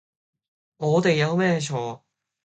[0.77, 2.01] 我哋有咩錯